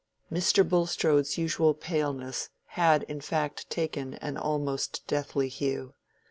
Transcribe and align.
Mr. 0.33 0.67
Bulstrode's 0.67 1.37
usual 1.37 1.75
paleness 1.75 2.49
had 2.69 3.03
in 3.03 3.21
fact 3.21 3.69
taken 3.69 4.15
an 4.15 4.35
almost 4.35 5.03
deathly 5.05 5.47
hue. 5.47 5.93